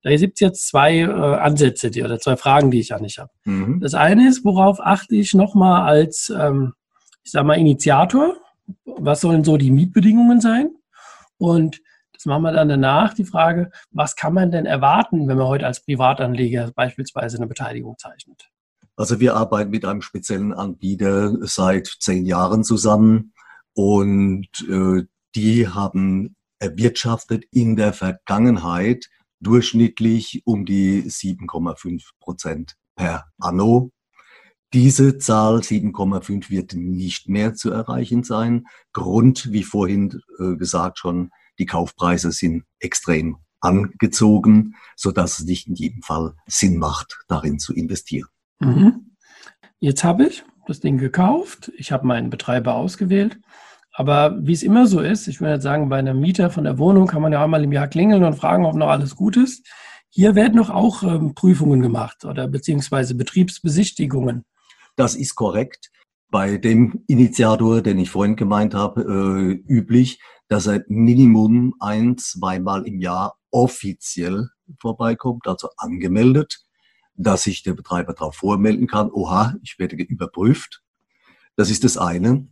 Da 0.00 0.16
gibt 0.16 0.36
es 0.36 0.40
jetzt 0.40 0.68
zwei 0.68 1.00
äh, 1.00 1.10
Ansätze 1.10 1.90
die, 1.90 2.02
oder 2.02 2.18
zwei 2.18 2.38
Fragen, 2.38 2.70
die 2.70 2.80
ich 2.80 2.94
an 2.94 3.02
dich 3.02 3.18
habe. 3.18 3.30
Mhm. 3.44 3.80
Das 3.80 3.92
eine 3.92 4.26
ist, 4.26 4.42
worauf 4.42 4.80
achte 4.80 5.16
ich 5.16 5.34
nochmal 5.34 5.82
als, 5.82 6.32
ähm, 6.34 6.72
ich 7.24 7.30
sage 7.30 7.46
mal, 7.46 7.58
Initiator? 7.58 8.38
Was 8.86 9.20
sollen 9.20 9.44
so 9.44 9.58
die 9.58 9.70
Mietbedingungen 9.70 10.40
sein? 10.40 10.70
Und 11.36 11.82
das 12.16 12.26
machen 12.26 12.42
wir 12.42 12.52
dann 12.52 12.68
danach, 12.68 13.14
die 13.14 13.24
Frage, 13.24 13.70
was 13.90 14.16
kann 14.16 14.34
man 14.34 14.50
denn 14.50 14.66
erwarten, 14.66 15.28
wenn 15.28 15.36
man 15.36 15.46
heute 15.46 15.66
als 15.66 15.84
Privatanleger 15.84 16.72
beispielsweise 16.74 17.36
eine 17.36 17.46
Beteiligung 17.46 17.96
zeichnet? 17.98 18.50
Also 18.96 19.20
wir 19.20 19.36
arbeiten 19.36 19.70
mit 19.70 19.84
einem 19.84 20.00
speziellen 20.02 20.54
Anbieter 20.54 21.36
seit 21.46 21.86
zehn 22.00 22.24
Jahren 22.24 22.64
zusammen 22.64 23.34
und 23.74 24.48
äh, 24.68 25.04
die 25.34 25.68
haben 25.68 26.34
erwirtschaftet 26.58 27.44
in 27.50 27.76
der 27.76 27.92
Vergangenheit 27.92 29.06
durchschnittlich 29.40 30.42
um 30.46 30.64
die 30.64 31.02
7,5 31.02 32.02
Prozent 32.20 32.76
per 32.96 33.26
anno. 33.38 33.90
Diese 34.72 35.18
Zahl 35.18 35.58
7,5 35.58 36.50
wird 36.50 36.72
nicht 36.72 37.28
mehr 37.28 37.54
zu 37.54 37.70
erreichen 37.70 38.24
sein. 38.24 38.64
Grund, 38.92 39.52
wie 39.52 39.62
vorhin 39.62 40.20
äh, 40.38 40.56
gesagt 40.56 40.98
schon, 40.98 41.30
die 41.58 41.66
Kaufpreise 41.66 42.32
sind 42.32 42.64
extrem 42.78 43.38
angezogen, 43.60 44.74
so 44.96 45.10
dass 45.10 45.38
es 45.38 45.46
nicht 45.46 45.66
in 45.66 45.74
jedem 45.74 46.02
Fall 46.02 46.34
Sinn 46.46 46.78
macht, 46.78 47.18
darin 47.28 47.58
zu 47.58 47.74
investieren. 47.74 48.28
Mhm. 48.60 49.16
Jetzt 49.78 50.04
habe 50.04 50.26
ich 50.26 50.44
das 50.66 50.80
Ding 50.80 50.98
gekauft, 50.98 51.70
ich 51.76 51.92
habe 51.92 52.06
meinen 52.06 52.30
Betreiber 52.30 52.74
ausgewählt, 52.74 53.38
aber 53.92 54.36
wie 54.46 54.52
es 54.52 54.62
immer 54.62 54.86
so 54.86 55.00
ist, 55.00 55.26
ich 55.26 55.40
würde 55.40 55.54
jetzt 55.54 55.62
sagen, 55.62 55.88
bei 55.88 55.98
einem 55.98 56.20
Mieter 56.20 56.50
von 56.50 56.64
der 56.64 56.78
Wohnung 56.78 57.06
kann 57.06 57.22
man 57.22 57.32
ja 57.32 57.42
einmal 57.42 57.64
im 57.64 57.72
Jahr 57.72 57.88
klingeln 57.88 58.24
und 58.24 58.34
fragen, 58.34 58.66
ob 58.66 58.76
noch 58.76 58.88
alles 58.88 59.16
gut 59.16 59.36
ist. 59.36 59.66
Hier 60.10 60.34
werden 60.34 60.56
doch 60.56 60.70
auch 60.70 61.02
ähm, 61.02 61.34
Prüfungen 61.34 61.80
gemacht 61.80 62.24
oder 62.24 62.46
beziehungsweise 62.46 63.14
Betriebsbesichtigungen. 63.14 64.44
Das 64.96 65.14
ist 65.14 65.34
korrekt. 65.34 65.90
Bei 66.30 66.56
dem 66.56 67.04
Initiator, 67.06 67.82
den 67.82 67.98
ich 67.98 68.10
vorhin 68.10 68.36
gemeint 68.36 68.74
habe, 68.74 69.02
äh, 69.02 69.72
üblich, 69.72 70.20
dass 70.48 70.66
er 70.66 70.84
Minimum 70.88 71.74
ein, 71.80 72.18
zweimal 72.18 72.86
im 72.86 73.00
Jahr 73.00 73.36
offiziell 73.50 74.48
vorbeikommt, 74.80 75.46
also 75.46 75.68
angemeldet, 75.76 76.60
dass 77.14 77.44
sich 77.44 77.62
der 77.62 77.74
Betreiber 77.74 78.12
darauf 78.12 78.36
vormelden 78.36 78.86
kann, 78.86 79.10
oha, 79.10 79.56
ich 79.62 79.78
werde 79.78 79.96
überprüft. 79.96 80.82
Das 81.56 81.70
ist 81.70 81.84
das 81.84 81.96
eine. 81.96 82.48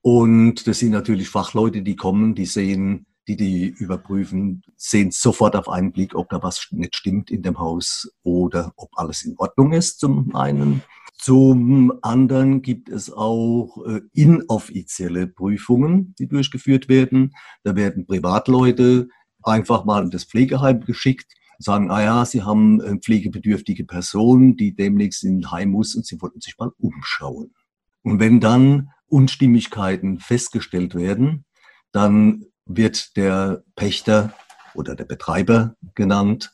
Und 0.00 0.66
das 0.66 0.80
sind 0.80 0.90
natürlich 0.90 1.28
Fachleute, 1.28 1.82
die 1.82 1.94
kommen, 1.94 2.34
die 2.34 2.46
sehen, 2.46 3.06
die 3.28 3.36
die 3.36 3.66
überprüfen, 3.68 4.62
sehen 4.76 5.12
sofort 5.12 5.54
auf 5.54 5.68
einen 5.68 5.92
Blick, 5.92 6.16
ob 6.16 6.28
da 6.28 6.42
was 6.42 6.66
nicht 6.72 6.96
stimmt 6.96 7.30
in 7.30 7.42
dem 7.42 7.58
Haus 7.60 8.12
oder 8.24 8.72
ob 8.76 8.90
alles 8.96 9.22
in 9.22 9.36
Ordnung 9.38 9.72
ist 9.72 10.00
zum 10.00 10.34
einen. 10.34 10.82
Zum 11.14 11.92
anderen 12.02 12.62
gibt 12.62 12.88
es 12.88 13.12
auch 13.12 13.78
äh, 13.86 14.00
inoffizielle 14.12 15.28
Prüfungen, 15.28 16.14
die 16.18 16.26
durchgeführt 16.26 16.88
werden. 16.88 17.32
Da 17.62 17.76
werden 17.76 18.06
Privatleute 18.06 19.08
einfach 19.42 19.84
mal 19.84 20.02
in 20.02 20.10
das 20.10 20.24
Pflegeheim 20.24 20.80
geschickt, 20.80 21.32
sagen, 21.58 21.90
ah 21.90 22.02
ja, 22.02 22.24
sie 22.24 22.42
haben 22.42 23.00
pflegebedürftige 23.00 23.84
Person, 23.84 24.56
die 24.56 24.74
demnächst 24.74 25.22
in 25.22 25.50
Heim 25.50 25.70
muss 25.70 25.94
und 25.94 26.06
sie 26.06 26.20
wollten 26.20 26.40
sich 26.40 26.58
mal 26.58 26.72
umschauen. 26.78 27.54
Und 28.02 28.18
wenn 28.18 28.40
dann 28.40 28.90
Unstimmigkeiten 29.06 30.18
festgestellt 30.18 30.94
werden, 30.94 31.44
dann 31.92 32.46
wird 32.66 33.16
der 33.16 33.62
Pächter 33.76 34.32
oder 34.74 34.94
der 34.94 35.04
Betreiber 35.04 35.76
genannt, 35.94 36.52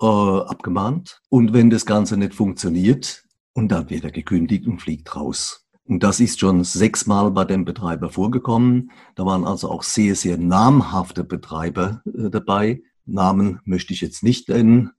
äh, 0.00 0.06
abgemahnt. 0.06 1.20
Und 1.28 1.52
wenn 1.52 1.70
das 1.70 1.86
Ganze 1.86 2.16
nicht 2.16 2.34
funktioniert, 2.34 3.24
und 3.54 3.68
dann 3.70 3.90
wird 3.90 4.04
er 4.04 4.10
gekündigt 4.10 4.66
und 4.66 4.80
fliegt 4.80 5.14
raus. 5.14 5.66
Und 5.84 6.02
das 6.02 6.20
ist 6.20 6.40
schon 6.40 6.64
sechsmal 6.64 7.30
bei 7.32 7.44
dem 7.44 7.64
Betreiber 7.64 8.08
vorgekommen. 8.10 8.92
Da 9.14 9.26
waren 9.26 9.44
also 9.44 9.70
auch 9.70 9.82
sehr, 9.82 10.14
sehr 10.14 10.38
namhafte 10.38 11.24
Betreiber 11.24 12.02
äh, 12.06 12.30
dabei. 12.30 12.82
Namen 13.04 13.60
möchte 13.64 13.92
ich 13.92 14.00
jetzt 14.00 14.22
nicht 14.22 14.48
nennen. 14.48 14.92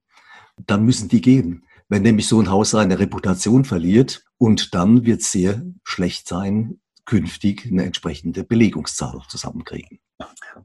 Dann 0.65 0.83
müssen 0.83 1.07
die 1.07 1.21
gehen. 1.21 1.63
Wenn 1.87 2.03
nämlich 2.03 2.27
so 2.27 2.39
ein 2.39 2.49
Haus 2.49 2.71
seine 2.71 2.99
Reputation 2.99 3.65
verliert 3.65 4.23
und 4.37 4.73
dann 4.75 5.05
wird 5.05 5.21
es 5.21 5.31
sehr 5.31 5.63
schlecht 5.83 6.27
sein, 6.27 6.79
künftig 7.05 7.67
eine 7.69 7.83
entsprechende 7.83 8.43
Belegungszahl 8.43 9.21
zusammenkriegen. 9.27 9.99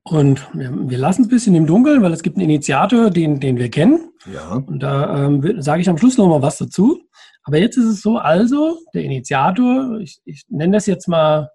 Und 0.04 0.46
wir, 0.52 0.98
lassen 0.98 1.22
es 1.22 1.26
ein 1.26 1.30
bisschen 1.30 1.54
im 1.54 1.66
Dunkeln, 1.66 2.02
weil 2.02 2.12
es 2.12 2.22
gibt 2.22 2.36
einen 2.36 2.48
Initiator, 2.48 3.10
den, 3.10 3.40
den 3.40 3.56
wir 3.56 3.70
kennen. 3.70 4.10
Ja. 4.32 4.54
Und 4.54 4.82
da 4.82 5.26
ähm, 5.26 5.60
sage 5.60 5.80
ich 5.80 5.88
am 5.88 5.98
Schluss 5.98 6.16
nochmal 6.16 6.42
was 6.42 6.58
dazu. 6.58 7.02
Aber 7.48 7.56
jetzt 7.56 7.78
ist 7.78 7.86
es 7.86 8.02
so, 8.02 8.18
also 8.18 8.76
der 8.92 9.04
Initiator, 9.04 9.98
ich, 10.00 10.20
ich 10.26 10.44
nenne 10.50 10.74
das 10.74 10.84
jetzt 10.84 11.08
mal 11.08 11.48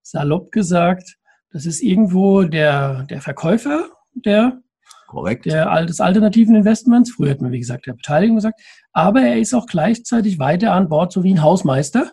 salopp 0.00 0.52
gesagt, 0.52 1.16
das 1.50 1.66
ist 1.66 1.82
irgendwo 1.82 2.44
der, 2.44 3.02
der 3.10 3.20
Verkäufer 3.20 3.88
der, 4.14 4.60
Korrekt. 5.08 5.46
der 5.46 5.84
des 5.86 6.00
alternativen 6.00 6.54
Investments. 6.54 7.10
Früher 7.10 7.32
hat 7.32 7.40
man, 7.40 7.50
wie 7.50 7.58
gesagt, 7.58 7.88
der 7.88 7.94
Beteiligung 7.94 8.36
gesagt. 8.36 8.60
Aber 8.92 9.22
er 9.22 9.38
ist 9.40 9.52
auch 9.52 9.66
gleichzeitig 9.66 10.38
weiter 10.38 10.72
an 10.72 10.88
Bord, 10.88 11.12
so 11.12 11.24
wie 11.24 11.34
ein 11.34 11.42
Hausmeister. 11.42 12.12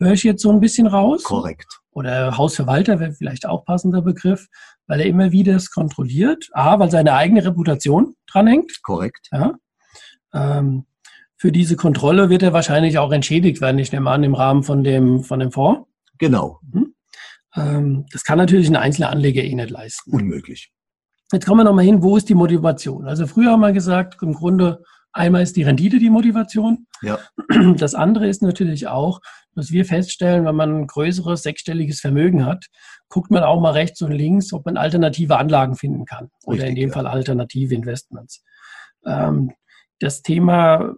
Höre 0.00 0.14
ich 0.14 0.24
jetzt 0.24 0.42
so 0.42 0.50
ein 0.50 0.58
bisschen 0.58 0.88
raus? 0.88 1.22
Korrekt. 1.22 1.78
Oder 1.92 2.36
Hausverwalter 2.36 2.98
wäre 2.98 3.12
vielleicht 3.12 3.46
auch 3.46 3.64
passender 3.64 4.02
Begriff, 4.02 4.48
weil 4.88 4.98
er 4.98 5.06
immer 5.06 5.30
wieder 5.30 5.54
es 5.54 5.70
kontrolliert. 5.70 6.48
A, 6.52 6.80
weil 6.80 6.90
seine 6.90 7.14
eigene 7.14 7.44
Reputation 7.44 8.16
dranhängt. 8.26 8.82
Korrekt. 8.82 9.28
Ja. 9.30 9.52
Ähm, 10.34 10.86
für 11.42 11.50
diese 11.50 11.74
Kontrolle 11.74 12.30
wird 12.30 12.44
er 12.44 12.52
wahrscheinlich 12.52 12.98
auch 12.98 13.10
entschädigt 13.10 13.60
werden, 13.60 13.76
ich 13.80 13.90
nehme 13.90 14.08
an, 14.08 14.22
im 14.22 14.36
Rahmen 14.36 14.62
von 14.62 14.84
dem, 14.84 15.24
von 15.24 15.40
dem 15.40 15.50
Fonds. 15.50 15.88
Genau. 16.16 16.60
Mhm. 16.70 16.94
Ähm, 17.56 18.06
das 18.12 18.22
kann 18.22 18.38
natürlich 18.38 18.68
ein 18.68 18.76
einzelner 18.76 19.10
Anleger 19.10 19.42
eh 19.42 19.52
nicht 19.52 19.70
leisten. 19.70 20.12
Unmöglich. 20.12 20.70
Jetzt 21.32 21.44
kommen 21.44 21.58
wir 21.58 21.64
nochmal 21.64 21.84
hin, 21.84 22.00
wo 22.00 22.16
ist 22.16 22.28
die 22.28 22.36
Motivation? 22.36 23.08
Also 23.08 23.26
früher 23.26 23.50
haben 23.50 23.58
wir 23.58 23.72
gesagt, 23.72 24.22
im 24.22 24.34
Grunde 24.34 24.84
einmal 25.10 25.42
ist 25.42 25.56
die 25.56 25.64
Rendite 25.64 25.98
die 25.98 26.10
Motivation. 26.10 26.86
Ja. 27.02 27.18
Das 27.76 27.96
andere 27.96 28.28
ist 28.28 28.42
natürlich 28.42 28.86
auch, 28.86 29.18
dass 29.56 29.72
wir 29.72 29.84
feststellen, 29.84 30.44
wenn 30.44 30.54
man 30.54 30.82
ein 30.82 30.86
größeres 30.86 31.42
sechsstelliges 31.42 31.98
Vermögen 31.98 32.46
hat, 32.46 32.66
guckt 33.08 33.32
man 33.32 33.42
auch 33.42 33.60
mal 33.60 33.72
rechts 33.72 34.00
und 34.00 34.12
links, 34.12 34.52
ob 34.52 34.64
man 34.64 34.76
alternative 34.76 35.38
Anlagen 35.38 35.74
finden 35.74 36.04
kann. 36.04 36.30
Oder 36.44 36.58
Richtig, 36.58 36.68
in 36.68 36.74
dem 36.76 36.88
ja. 36.90 36.94
Fall 36.94 37.08
alternative 37.08 37.74
Investments. 37.74 38.44
Ähm, 39.04 39.50
das 39.98 40.22
Thema 40.22 40.94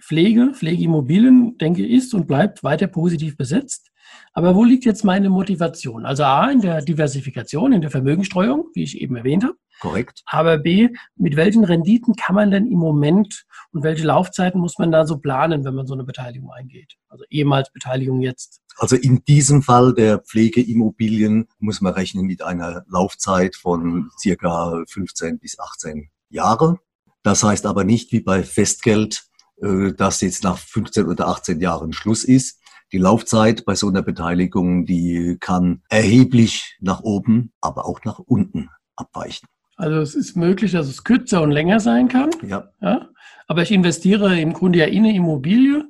Pflege, 0.00 0.52
Pflegeimmobilien, 0.54 1.58
denke 1.58 1.84
ich, 1.84 1.92
ist 1.92 2.14
und 2.14 2.26
bleibt 2.26 2.62
weiter 2.62 2.86
positiv 2.86 3.36
besetzt. 3.36 3.90
Aber 4.32 4.54
wo 4.54 4.64
liegt 4.64 4.84
jetzt 4.84 5.04
meine 5.04 5.30
Motivation? 5.30 6.06
Also 6.06 6.24
A, 6.24 6.50
in 6.50 6.60
der 6.60 6.82
Diversifikation, 6.82 7.72
in 7.72 7.80
der 7.80 7.90
Vermögenstreuung, 7.90 8.66
wie 8.74 8.82
ich 8.82 9.00
eben 9.00 9.16
erwähnt 9.16 9.44
habe. 9.44 9.56
Korrekt. 9.80 10.22
Aber 10.26 10.58
B, 10.58 10.90
mit 11.16 11.36
welchen 11.36 11.64
Renditen 11.64 12.14
kann 12.14 12.34
man 12.34 12.50
denn 12.50 12.66
im 12.66 12.78
Moment 12.78 13.44
und 13.72 13.82
welche 13.82 14.06
Laufzeiten 14.06 14.60
muss 14.60 14.78
man 14.78 14.92
da 14.92 15.06
so 15.06 15.18
planen, 15.18 15.64
wenn 15.64 15.74
man 15.74 15.86
so 15.86 15.94
eine 15.94 16.04
Beteiligung 16.04 16.50
eingeht? 16.50 16.96
Also 17.08 17.24
ehemals 17.30 17.72
Beteiligung 17.72 18.20
jetzt. 18.20 18.60
Also 18.76 18.96
in 18.96 19.24
diesem 19.24 19.62
Fall 19.62 19.94
der 19.94 20.18
Pflegeimmobilien 20.18 21.48
muss 21.58 21.80
man 21.80 21.94
rechnen 21.94 22.26
mit 22.26 22.42
einer 22.42 22.84
Laufzeit 22.88 23.56
von 23.56 24.10
circa 24.20 24.82
15 24.88 25.38
bis 25.38 25.58
18 25.58 26.10
Jahre. 26.28 26.78
Das 27.22 27.42
heißt 27.42 27.66
aber 27.66 27.84
nicht 27.84 28.12
wie 28.12 28.20
bei 28.20 28.42
Festgeld, 28.42 29.29
dass 29.60 30.20
jetzt 30.20 30.44
nach 30.44 30.58
15 30.58 31.06
oder 31.06 31.28
18 31.28 31.60
Jahren 31.60 31.92
Schluss 31.92 32.24
ist. 32.24 32.60
Die 32.92 32.98
Laufzeit 32.98 33.64
bei 33.64 33.74
so 33.74 33.88
einer 33.88 34.02
Beteiligung, 34.02 34.84
die 34.84 35.36
kann 35.38 35.82
erheblich 35.88 36.76
nach 36.80 37.00
oben, 37.00 37.52
aber 37.60 37.86
auch 37.86 38.00
nach 38.04 38.18
unten 38.18 38.68
abweichen. 38.96 39.46
Also 39.76 40.00
es 40.00 40.14
ist 40.14 40.36
möglich, 40.36 40.72
dass 40.72 40.88
es 40.88 41.04
kürzer 41.04 41.40
und 41.42 41.52
länger 41.52 41.80
sein 41.80 42.08
kann. 42.08 42.30
Ja, 42.46 42.68
Ja? 42.80 43.08
Aber 43.46 43.62
ich 43.62 43.72
investiere 43.72 44.38
im 44.38 44.52
Grunde 44.52 44.78
ja 44.78 44.86
in 44.86 45.04
eine 45.04 45.14
Immobilie 45.14 45.84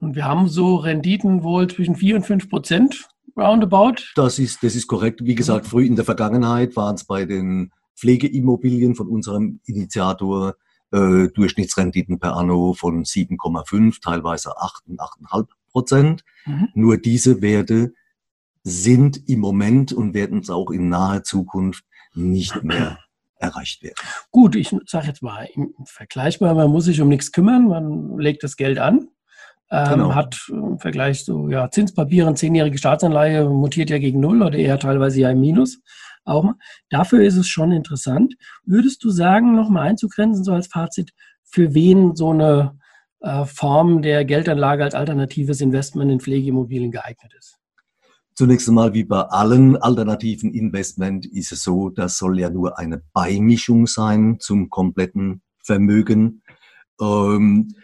und 0.00 0.16
wir 0.16 0.24
haben 0.24 0.48
so 0.48 0.76
Renditen 0.76 1.42
wohl 1.42 1.68
zwischen 1.68 1.94
4 1.94 2.16
und 2.16 2.22
5 2.22 2.48
Prozent 2.50 3.08
roundabout. 3.36 3.96
das 4.14 4.38
ist, 4.38 4.62
das 4.62 4.74
ist 4.74 4.86
korrekt. 4.86 5.24
Wie 5.24 5.34
gesagt, 5.34 5.66
früh 5.66 5.86
in 5.86 5.96
der 5.96 6.04
Vergangenheit 6.04 6.76
waren 6.76 6.94
es 6.94 7.04
bei 7.04 7.24
den 7.24 7.70
Pflegeimmobilien 7.96 8.94
von 8.94 9.08
unserem 9.08 9.60
Initiator 9.66 10.54
äh, 10.92 11.28
Durchschnittsrenditen 11.28 12.18
per 12.18 12.36
Anno 12.36 12.72
von 12.74 13.04
7,5, 13.04 14.02
teilweise 14.02 14.56
8 14.58 14.84
und 14.88 15.00
8,5 15.00 15.46
Prozent. 15.70 16.24
Mhm. 16.46 16.68
Nur 16.74 16.96
diese 16.98 17.42
Werte 17.42 17.92
sind 18.62 19.28
im 19.28 19.40
Moment 19.40 19.92
und 19.92 20.14
werden 20.14 20.40
es 20.40 20.50
auch 20.50 20.70
in 20.70 20.88
naher 20.88 21.22
Zukunft 21.22 21.84
nicht 22.14 22.64
mehr 22.64 22.98
erreicht 23.36 23.82
werden. 23.82 23.96
Gut, 24.30 24.56
ich 24.56 24.74
sage 24.86 25.08
jetzt 25.08 25.22
mal, 25.22 25.48
im 25.54 25.74
vergleichbar, 25.84 26.54
man 26.54 26.70
muss 26.70 26.84
sich 26.84 27.00
um 27.00 27.08
nichts 27.08 27.32
kümmern, 27.32 27.68
man 27.68 28.18
legt 28.18 28.42
das 28.42 28.56
Geld 28.56 28.78
an, 28.78 29.08
ähm, 29.70 29.90
Genau. 29.90 30.14
hat 30.14 30.36
im 30.48 30.78
Vergleich 30.78 31.24
zu 31.24 31.48
ja, 31.50 31.70
Zinspapieren, 31.70 32.36
zehnjährige 32.36 32.78
Staatsanleihe, 32.78 33.48
mutiert 33.48 33.90
ja 33.90 33.98
gegen 33.98 34.20
Null 34.20 34.42
oder 34.42 34.56
eher 34.56 34.78
teilweise 34.78 35.20
ja 35.20 35.30
im 35.30 35.40
Minus. 35.40 35.80
Auch. 36.24 36.52
Dafür 36.88 37.22
ist 37.22 37.36
es 37.36 37.48
schon 37.48 37.72
interessant. 37.72 38.34
Würdest 38.64 39.04
du 39.04 39.10
sagen, 39.10 39.54
nochmal 39.54 39.88
einzugrenzen, 39.88 40.44
so 40.44 40.52
als 40.52 40.68
Fazit, 40.68 41.12
für 41.44 41.74
wen 41.74 42.16
so 42.16 42.30
eine 42.30 42.78
äh, 43.20 43.44
Form 43.44 44.02
der 44.02 44.24
Geldanlage 44.24 44.84
als 44.84 44.94
alternatives 44.94 45.60
Investment 45.60 46.10
in 46.10 46.20
Pflegeimmobilien 46.20 46.90
geeignet 46.90 47.32
ist? 47.38 47.58
Zunächst 48.34 48.68
einmal, 48.68 48.94
wie 48.94 49.04
bei 49.04 49.20
allen 49.20 49.76
alternativen 49.76 50.52
Investment, 50.52 51.24
ist 51.24 51.52
es 51.52 51.62
so, 51.62 51.90
das 51.90 52.18
soll 52.18 52.40
ja 52.40 52.50
nur 52.50 52.78
eine 52.78 53.00
Beimischung 53.12 53.86
sein 53.86 54.38
zum 54.40 54.70
kompletten 54.70 55.42
Vermögen. 55.62 56.42
Ähm, 57.00 57.74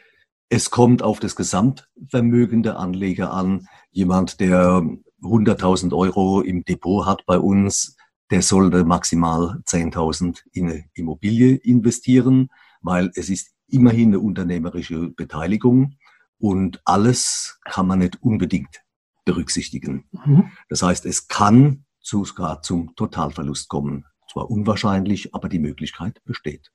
es 0.48 0.70
kommt 0.70 1.02
auf 1.04 1.20
das 1.20 1.36
Gesamtvermögen 1.36 2.64
der 2.64 2.80
Anleger 2.80 3.32
an. 3.32 3.68
Jemand, 3.92 4.40
der 4.40 4.82
100.000 5.22 5.96
Euro 5.96 6.40
im 6.40 6.64
Depot 6.64 7.06
hat 7.06 7.24
bei 7.26 7.38
uns, 7.38 7.96
der 8.30 8.42
sollte 8.42 8.84
maximal 8.84 9.60
10.000 9.66 10.42
in 10.52 10.70
eine 10.70 10.84
Immobilie 10.94 11.56
investieren, 11.56 12.48
weil 12.80 13.10
es 13.14 13.28
ist 13.28 13.50
immerhin 13.68 14.10
eine 14.10 14.20
unternehmerische 14.20 15.10
Beteiligung. 15.10 15.96
und 16.38 16.80
alles 16.86 17.58
kann 17.66 17.86
man 17.86 17.98
nicht 17.98 18.22
unbedingt 18.22 18.80
berücksichtigen. 19.26 20.04
Mhm. 20.12 20.50
Das 20.70 20.82
heißt, 20.82 21.04
es 21.04 21.28
kann 21.28 21.84
sogar 22.00 22.62
zum 22.62 22.94
Totalverlust 22.96 23.68
kommen. 23.68 24.06
Zwar 24.32 24.50
unwahrscheinlich, 24.50 25.34
aber 25.34 25.50
die 25.50 25.58
Möglichkeit 25.58 26.22
besteht. 26.24 26.70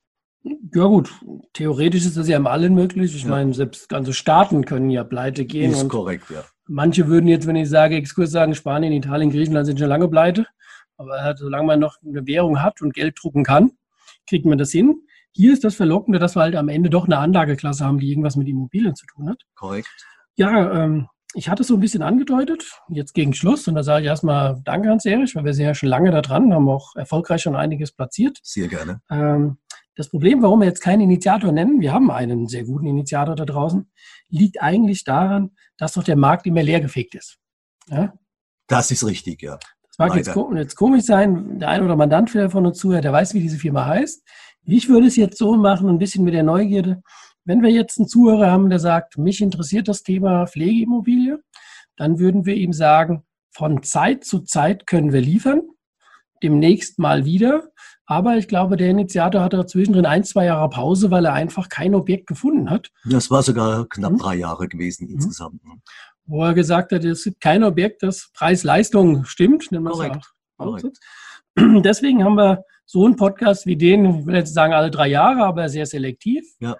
Ja 0.75 0.85
gut, 0.85 1.11
theoretisch 1.53 2.05
ist 2.05 2.17
das 2.17 2.27
ja 2.27 2.37
im 2.37 2.45
Allen 2.45 2.75
möglich. 2.75 3.15
Ich 3.15 3.23
ja. 3.23 3.29
meine, 3.29 3.53
selbst 3.55 3.89
ganze 3.89 4.13
Staaten 4.13 4.65
können 4.65 4.91
ja 4.91 5.03
pleite 5.03 5.45
gehen. 5.45 5.71
Ist 5.71 5.89
korrekt, 5.89 6.29
ja. 6.29 6.43
Manche 6.67 7.07
würden 7.07 7.27
jetzt, 7.27 7.47
wenn 7.47 7.55
ich 7.55 7.69
sage 7.69 7.95
Exkurs 7.95 8.29
sagen, 8.31 8.53
Spanien, 8.53 8.93
Italien, 8.93 9.31
Griechenland 9.31 9.65
sind 9.65 9.79
schon 9.79 9.89
lange 9.89 10.07
pleite. 10.07 10.45
Aber 10.97 11.35
solange 11.37 11.67
man 11.67 11.79
noch 11.79 11.97
eine 12.05 12.25
Währung 12.25 12.61
hat 12.61 12.81
und 12.81 12.93
Geld 12.93 13.17
drucken 13.21 13.43
kann, 13.43 13.71
kriegt 14.27 14.45
man 14.45 14.57
das 14.57 14.71
hin. 14.71 15.01
Hier 15.31 15.51
ist 15.51 15.63
das 15.63 15.75
Verlockende, 15.75 16.19
dass 16.19 16.35
wir 16.35 16.41
halt 16.41 16.55
am 16.55 16.69
Ende 16.69 16.89
doch 16.89 17.05
eine 17.05 17.17
Anlageklasse 17.17 17.85
haben, 17.85 17.99
die 17.99 18.09
irgendwas 18.09 18.37
mit 18.37 18.47
Immobilien 18.47 18.95
zu 18.95 19.05
tun 19.05 19.29
hat. 19.29 19.43
Korrekt. 19.55 19.87
Ja, 20.35 20.83
ähm, 20.83 21.07
ich 21.33 21.49
hatte 21.49 21.63
es 21.63 21.67
so 21.67 21.73
ein 21.73 21.81
bisschen 21.81 22.01
angedeutet, 22.01 22.71
jetzt 22.89 23.13
gegen 23.13 23.33
Schluss. 23.33 23.67
Und 23.67 23.75
da 23.75 23.83
sage 23.83 24.03
ich 24.03 24.07
erstmal 24.07 24.61
Danke, 24.63 24.89
Hans-Erich, 24.89 25.35
weil 25.35 25.43
wir 25.43 25.53
sind 25.53 25.65
ja 25.65 25.75
schon 25.75 25.89
lange 25.89 26.11
da 26.11 26.21
dran, 26.21 26.53
haben 26.53 26.69
auch 26.69 26.95
erfolgreich 26.95 27.41
schon 27.41 27.55
einiges 27.55 27.91
platziert. 27.91 28.39
Sehr 28.41 28.69
gerne. 28.69 29.01
Ähm, 29.09 29.57
das 29.95 30.09
Problem, 30.09 30.41
warum 30.41 30.59
wir 30.59 30.67
jetzt 30.67 30.81
keinen 30.81 31.01
Initiator 31.01 31.51
nennen, 31.51 31.79
wir 31.79 31.93
haben 31.93 32.11
einen 32.11 32.47
sehr 32.47 32.63
guten 32.63 32.85
Initiator 32.85 33.35
da 33.35 33.45
draußen, 33.45 33.89
liegt 34.29 34.61
eigentlich 34.61 35.03
daran, 35.03 35.51
dass 35.77 35.93
doch 35.93 36.03
der 36.03 36.17
Markt 36.17 36.45
immer 36.47 36.63
leergefegt 36.63 37.15
ist. 37.15 37.37
Ja? 37.87 38.13
Das 38.67 38.91
ist 38.91 39.05
richtig, 39.05 39.41
ja. 39.41 39.57
Das 39.97 40.09
mag 40.09 40.17
jetzt, 40.17 40.35
jetzt, 40.55 40.75
komisch 40.75 41.05
sein, 41.05 41.59
der 41.59 41.69
ein 41.69 41.83
oder 41.83 41.95
Mandant 41.95 42.29
von 42.29 42.65
uns 42.65 42.77
zuhört, 42.77 43.05
der 43.05 43.13
weiß, 43.13 43.33
wie 43.33 43.39
diese 43.39 43.57
Firma 43.57 43.85
heißt. 43.85 44.23
Ich 44.65 44.89
würde 44.89 45.07
es 45.07 45.15
jetzt 45.15 45.37
so 45.37 45.55
machen, 45.55 45.87
ein 45.87 45.99
bisschen 45.99 46.25
mit 46.25 46.33
der 46.33 46.43
Neugierde. 46.43 47.01
Wenn 47.45 47.61
wir 47.61 47.69
jetzt 47.69 47.99
einen 47.99 48.07
Zuhörer 48.07 48.51
haben, 48.51 48.69
der 48.69 48.79
sagt, 48.79 49.17
mich 49.17 49.41
interessiert 49.41 49.87
das 49.87 50.03
Thema 50.03 50.47
Pflegeimmobilie, 50.47 51.39
dann 51.95 52.19
würden 52.19 52.45
wir 52.45 52.55
ihm 52.55 52.73
sagen, 52.73 53.23
von 53.51 53.83
Zeit 53.83 54.25
zu 54.25 54.39
Zeit 54.39 54.85
können 54.85 55.13
wir 55.13 55.21
liefern, 55.21 55.61
demnächst 56.43 56.99
mal 56.99 57.23
wieder. 57.23 57.69
Aber 58.07 58.37
ich 58.37 58.47
glaube, 58.47 58.75
der 58.75 58.89
Initiator 58.89 59.41
hatte 59.41 59.65
zwischendrin 59.65 60.05
ein, 60.05 60.23
zwei 60.23 60.45
Jahre 60.45 60.69
Pause, 60.69 61.09
weil 61.09 61.25
er 61.25 61.33
einfach 61.33 61.69
kein 61.69 61.95
Objekt 61.95 62.27
gefunden 62.27 62.69
hat. 62.69 62.91
Das 63.05 63.31
war 63.31 63.41
sogar 63.41 63.87
knapp 63.87 64.13
mhm. 64.13 64.17
drei 64.17 64.35
Jahre 64.35 64.67
gewesen 64.67 65.07
mhm. 65.07 65.15
insgesamt. 65.15 65.61
Wo 66.27 66.43
er 66.43 66.53
gesagt 66.53 66.91
hat, 66.91 67.03
es 67.03 67.23
gibt 67.23 67.39
kein 67.39 67.63
Objekt, 67.63 68.01
das 68.03 68.31
Preis-Leistung 68.33 69.25
stimmt. 69.25 69.69
Korrekt. 69.69 70.33
Korrekt. 70.57 70.99
Deswegen 71.57 72.23
haben 72.23 72.35
wir 72.35 72.63
so 72.85 73.05
einen 73.05 73.15
Podcast 73.15 73.65
wie 73.65 73.75
den, 73.75 74.19
ich 74.21 74.25
will 74.25 74.35
jetzt 74.35 74.53
sagen 74.53 74.73
alle 74.73 74.91
drei 74.91 75.07
Jahre, 75.07 75.45
aber 75.45 75.69
sehr 75.69 75.85
selektiv. 75.85 76.45
Ja. 76.59 76.77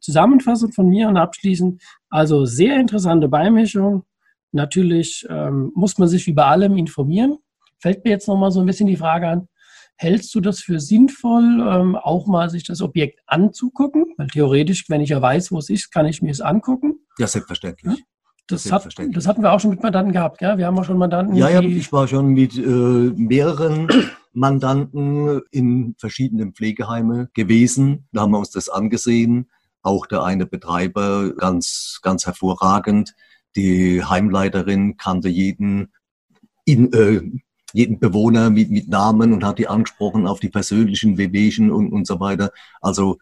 Zusammenfassend 0.00 0.74
von 0.74 0.88
mir 0.88 1.08
und 1.08 1.16
abschließend, 1.16 1.82
also 2.08 2.44
sehr 2.44 2.78
interessante 2.80 3.28
Beimischung. 3.28 4.04
Natürlich 4.52 5.26
ähm, 5.28 5.72
muss 5.74 5.98
man 5.98 6.08
sich 6.08 6.26
wie 6.26 6.32
bei 6.32 6.44
allem 6.44 6.76
informieren. 6.76 7.38
Fällt 7.78 8.04
mir 8.04 8.10
jetzt 8.10 8.28
nochmal 8.28 8.50
so 8.50 8.60
ein 8.60 8.66
bisschen 8.66 8.86
die 8.86 8.96
Frage 8.96 9.28
an, 9.28 9.48
hältst 9.96 10.34
du 10.34 10.40
das 10.40 10.60
für 10.60 10.80
sinnvoll, 10.80 11.60
ähm, 11.60 11.96
auch 11.96 12.26
mal 12.26 12.48
sich 12.50 12.64
das 12.64 12.80
Objekt 12.80 13.20
anzugucken? 13.26 14.14
Weil 14.16 14.28
theoretisch, 14.28 14.88
wenn 14.88 15.00
ich 15.00 15.10
ja 15.10 15.20
weiß, 15.20 15.52
wo 15.52 15.58
es 15.58 15.70
ist, 15.70 15.90
kann 15.90 16.06
ich 16.06 16.22
mir 16.22 16.30
es 16.30 16.40
angucken. 16.40 17.00
Ja, 17.18 17.26
selbstverständlich. 17.26 17.98
Ja? 17.98 18.04
Das, 18.46 18.70
hat, 18.70 18.86
das 19.12 19.26
hatten 19.26 19.42
wir 19.42 19.52
auch 19.52 19.60
schon 19.60 19.70
mit 19.70 19.82
Mandanten 19.82 20.12
gehabt, 20.12 20.38
gell? 20.38 20.58
Wir 20.58 20.66
haben 20.66 20.78
auch 20.78 20.84
schon 20.84 20.98
Mandanten. 20.98 21.34
Ja, 21.34 21.48
ja, 21.48 21.60
ich 21.60 21.90
war 21.92 22.06
schon 22.06 22.34
mit 22.34 22.56
äh, 22.58 22.60
mehreren 22.60 23.88
Mandanten 24.34 25.40
in 25.50 25.94
verschiedenen 25.98 26.52
Pflegeheimen 26.52 27.28
gewesen. 27.32 28.06
Da 28.12 28.22
haben 28.22 28.32
wir 28.32 28.38
uns 28.38 28.50
das 28.50 28.68
angesehen. 28.68 29.50
Auch 29.82 30.06
der 30.06 30.24
eine 30.24 30.44
Betreiber 30.44 31.34
ganz, 31.34 32.00
ganz 32.02 32.26
hervorragend. 32.26 33.14
Die 33.56 34.04
Heimleiterin 34.04 34.98
kannte 34.98 35.28
jeden, 35.28 35.92
in, 36.66 36.92
äh, 36.92 37.22
jeden 37.72 37.98
Bewohner 37.98 38.50
mit, 38.50 38.70
mit 38.70 38.88
Namen 38.88 39.32
und 39.32 39.44
hat 39.44 39.58
die 39.58 39.68
angesprochen 39.68 40.26
auf 40.26 40.40
die 40.40 40.50
persönlichen 40.50 41.16
Wehwehchen 41.16 41.70
und, 41.70 41.92
und 41.92 42.06
so 42.06 42.20
weiter. 42.20 42.50
Also 42.82 43.18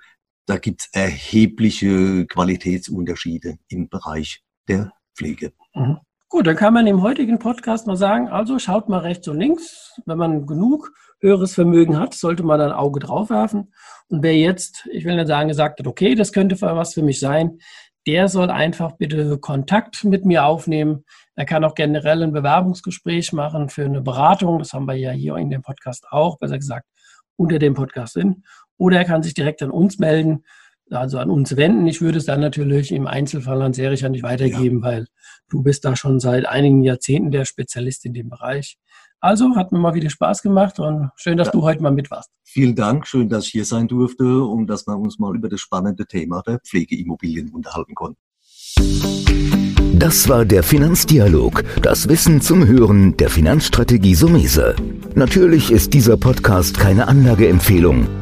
da 0.47 0.59
gibt 0.59 0.83
es 0.83 0.89
erhebliche 0.93 2.27
Qualitätsunterschiede 2.27 3.59
im 3.69 3.89
Bereich 3.89 4.43
der 4.67 4.93
Pflege. 5.15 5.53
Mhm. 5.75 5.99
Gut, 6.29 6.47
dann 6.47 6.57
kann 6.57 6.73
man 6.73 6.87
im 6.87 7.03
heutigen 7.03 7.39
Podcast 7.39 7.87
mal 7.87 7.97
sagen, 7.97 8.29
also 8.29 8.59
schaut 8.59 8.89
mal 8.89 9.01
rechts 9.01 9.29
und 9.29 9.39
links. 9.39 10.01
Wenn 10.07 10.17
man 10.17 10.47
genug 10.47 10.91
höheres 11.21 11.55
Vermögen 11.55 11.99
hat, 11.99 12.15
sollte 12.15 12.43
man 12.43 12.59
ein 12.59 12.73
Auge 12.73 13.01
drauf 13.01 13.29
werfen. 13.29 13.75
Und 14.09 14.23
wer 14.23 14.35
jetzt, 14.35 14.89
ich 14.91 15.05
will 15.05 15.15
nicht 15.17 15.27
sagen, 15.27 15.49
gesagt 15.49 15.79
hat, 15.79 15.87
okay, 15.87 16.15
das 16.15 16.33
könnte 16.33 16.59
was 16.61 16.95
für 16.95 17.03
mich 17.03 17.21
sein, 17.21 17.59
der 18.07 18.29
soll 18.29 18.51
einfach 18.51 18.93
bitte 18.93 19.39
Kontakt 19.39 20.05
mit 20.05 20.25
mir 20.25 20.47
aufnehmen. 20.47 21.05
Er 21.37 21.45
kann 21.45 21.65
auch 21.65 21.75
generell 21.75 22.23
ein 22.23 22.33
Bewerbungsgespräch 22.33 23.33
machen 23.33 23.69
für 23.69 23.85
eine 23.85 24.01
Beratung. 24.01 24.59
Das 24.59 24.73
haben 24.73 24.87
wir 24.87 24.95
ja 24.95 25.11
hier 25.11 25.37
in 25.37 25.51
dem 25.51 25.63
Podcast 25.63 26.07
auch, 26.11 26.39
besser 26.39 26.59
gesagt, 26.59 26.87
unter 27.37 27.59
dem 27.59 27.75
Podcast 27.75 28.15
sind. 28.15 28.45
Oder 28.79 28.99
er 28.99 29.05
kann 29.05 29.23
sich 29.23 29.35
direkt 29.35 29.63
an 29.63 29.71
uns 29.71 29.99
melden 29.99 30.45
also 30.93 31.19
an 31.19 31.31
uns 31.31 31.57
wenden. 31.57 31.87
Ich 31.87 32.01
würde 32.01 32.19
es 32.19 32.27
dann 32.27 32.41
natürlich 32.41 32.93
im 32.93 33.07
Einzelfall 33.07 33.63
an 33.63 33.73
Serich 33.73 34.03
nicht 34.03 34.23
weitergeben, 34.23 34.81
ja. 34.83 34.89
weil 34.89 35.07
du 35.49 35.63
bist 35.63 35.85
da 35.85 35.97
schon 35.97 36.21
seit 36.21 36.47
einigen 36.47 36.83
Jahrzehnten 36.83 37.31
der 37.31 37.45
Spezialist 37.45 38.05
in 38.05 38.15
dem 38.15 38.29
Bereich. 38.29 38.79
Also 39.21 39.55
hat 39.55 39.71
mir 39.71 39.79
mal 39.79 39.95
wieder 39.95 40.11
Spaß 40.11 40.43
gemacht 40.43 40.81
und 40.81 41.11
schön, 41.17 41.37
dass 41.37 41.49
ja. 41.49 41.53
du 41.53 41.63
heute 41.63 41.83
mal 41.83 41.93
mit 41.93 42.11
warst. 42.11 42.31
Vielen 42.43 42.75
Dank, 42.75 43.07
schön, 43.07 43.29
dass 43.29 43.47
ich 43.47 43.53
hier 43.53 43.65
sein 43.65 43.87
durfte 43.87 44.43
und 44.43 44.67
dass 44.67 44.87
wir 44.87 44.99
uns 44.99 45.19
mal 45.19 45.35
über 45.37 45.49
das 45.49 45.61
spannende 45.61 46.07
Thema 46.07 46.43
der 46.43 46.59
Pflegeimmobilien 46.59 47.51
unterhalten 47.51 47.95
konnten. 47.95 48.19
Das 49.95 50.29
war 50.29 50.45
der 50.45 50.65
Finanzdialog, 50.65 51.63
das 51.83 52.09
Wissen 52.09 52.41
zum 52.41 52.67
Hören 52.67 53.17
der 53.17 53.31
Finanzstrategie 53.31 54.17
Sumese. 54.17 54.75
Natürlich 55.15 55.71
ist 55.71 55.95
dieser 55.95 56.17
Podcast 56.17 56.79
keine 56.79 57.07
Anlageempfehlung. 57.07 58.22